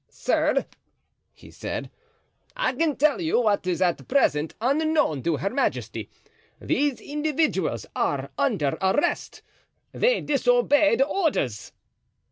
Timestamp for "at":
3.83-4.07